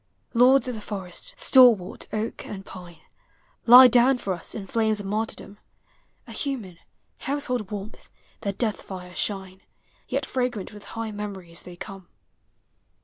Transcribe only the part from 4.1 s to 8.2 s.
for us in flames of martyrdom: A human, household warmth,